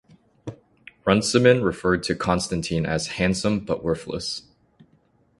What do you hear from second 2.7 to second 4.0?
as "handsome but